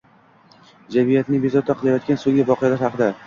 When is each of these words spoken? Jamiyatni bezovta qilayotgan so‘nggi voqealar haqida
Jamiyatni 0.95 1.43
bezovta 1.45 1.77
qilayotgan 1.83 2.21
so‘nggi 2.25 2.47
voqealar 2.51 2.83
haqida 2.87 3.13